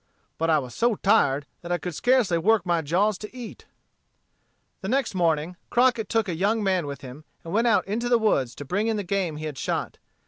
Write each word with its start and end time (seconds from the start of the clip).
But 0.39 0.49
I 0.49 0.57
was 0.57 0.73
so 0.73 0.95
tired 0.95 1.45
that 1.61 1.71
I 1.71 1.77
could 1.77 1.93
scarcely 1.93 2.39
work 2.39 2.65
my 2.65 2.81
jaws 2.81 3.19
to 3.19 3.35
eat." 3.37 3.65
The 4.81 4.87
next 4.89 5.13
morning, 5.13 5.57
Crockett 5.69 6.09
took 6.09 6.27
a 6.27 6.33
young 6.33 6.63
man 6.63 6.87
with 6.87 7.01
him 7.01 7.23
and 7.43 7.53
went 7.53 7.67
out 7.67 7.85
into 7.85 8.09
the 8.09 8.17
woods 8.17 8.55
to 8.55 8.65
bring 8.65 8.87
in 8.87 8.97
the 8.97 9.03
game 9.03 9.35
he 9.35 9.45
had 9.45 9.59
shot. 9.59 9.99